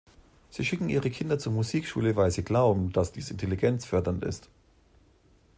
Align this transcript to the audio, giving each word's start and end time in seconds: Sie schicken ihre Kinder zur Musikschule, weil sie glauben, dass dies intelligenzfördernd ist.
Sie 0.49 0.65
schicken 0.65 0.89
ihre 0.89 1.11
Kinder 1.11 1.37
zur 1.37 1.53
Musikschule, 1.53 2.15
weil 2.15 2.31
sie 2.31 2.41
glauben, 2.41 2.91
dass 2.91 3.11
dies 3.11 3.29
intelligenzfördernd 3.29 4.23
ist. 4.23 4.49